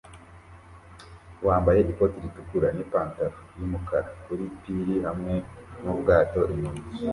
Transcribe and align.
wambaye 1.47 1.79
ikoti 1.91 2.17
ritukura 2.23 2.67
nipantaro 2.75 3.37
yumukara 3.57 4.09
kuri 4.23 4.45
pir 4.61 4.87
hamwe 5.07 5.35
nubwato 5.81 6.39
inyuma 6.53 6.83